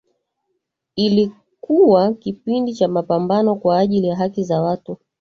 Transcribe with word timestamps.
ilikuwa 0.95 2.13
kipindi 2.13 2.73
cha 2.73 2.87
mapambano 2.87 3.55
kwa 3.55 3.79
ajili 3.79 4.07
ya 4.07 4.15
haki 4.15 4.43
za 4.43 4.61
watu 4.61 4.97